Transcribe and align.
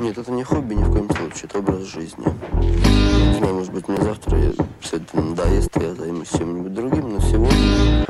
Нет, 0.00 0.16
это 0.16 0.30
не 0.30 0.44
хобби 0.44 0.74
ни 0.74 0.84
в 0.84 0.92
коем 0.92 1.10
случае, 1.10 1.44
это 1.44 1.58
образ 1.58 1.82
жизни. 1.82 2.24
Не 2.62 3.38
знаю, 3.38 3.54
может 3.54 3.72
быть, 3.72 3.88
мне 3.88 4.00
завтра 4.00 4.38
я, 4.38 4.52
все 4.80 4.96
это 4.96 5.20
надоест, 5.20 5.76
и 5.76 5.80
я 5.80 5.94
займусь 5.94 6.30
чем-нибудь 6.30 6.72
другим, 6.72 7.14
но 7.14 7.20
сегодня 7.20 8.06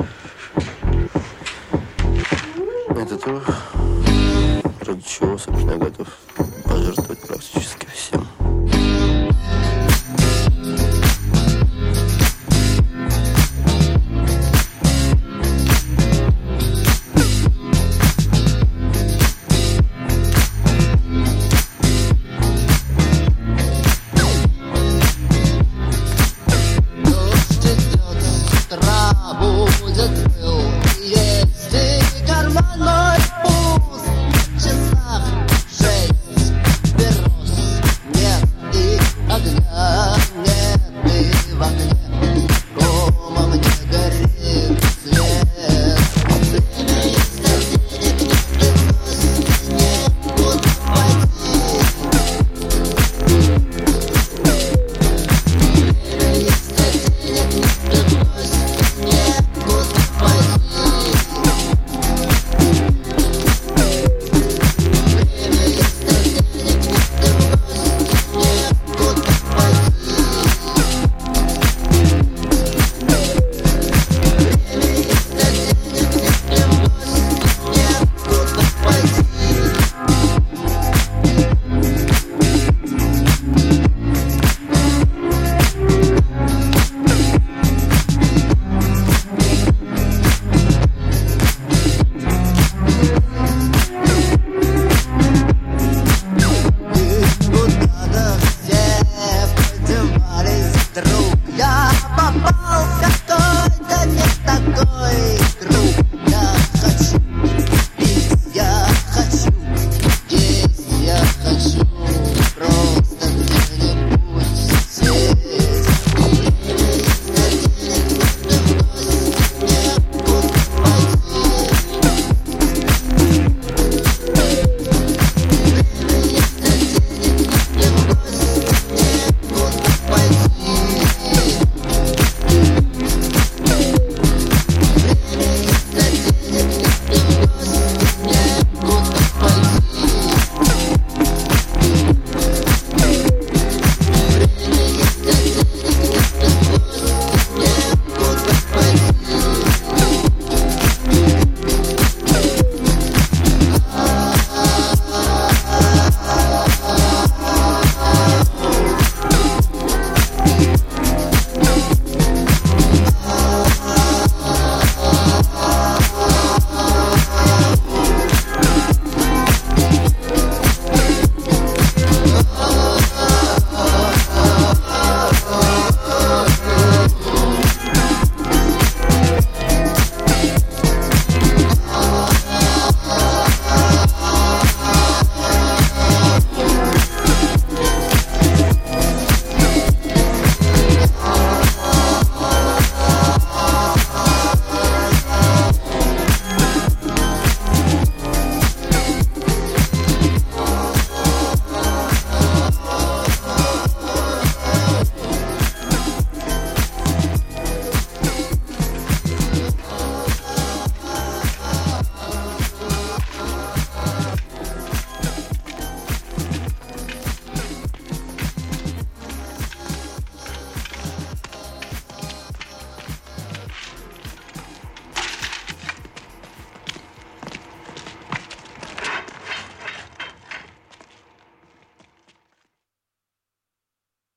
это 2.90 3.16
то, 3.16 3.42
ради 4.84 5.02
чего, 5.02 5.38
собственно, 5.38 5.70
я 5.70 5.78
готов 5.78 6.08
пожертвовать 6.64 7.26
практически 7.26 7.86
всем. 7.86 8.27